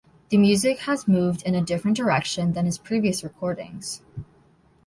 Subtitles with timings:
[0.29, 4.01] The music has moved in a different direction than his previous recordings.